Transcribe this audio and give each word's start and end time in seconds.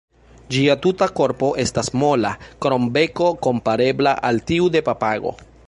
Ĝia 0.53 0.75
tuta 0.85 1.07
korpo 1.19 1.49
estas 1.63 1.91
mola, 2.03 2.31
krom 2.67 2.89
beko 2.97 3.29
komparebla 3.49 4.15
al 4.31 4.43
tiu 4.53 4.75
de 4.77 4.83
papago. 4.89 5.39